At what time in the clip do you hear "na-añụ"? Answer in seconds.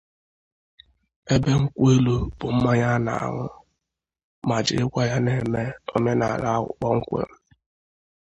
3.05-3.45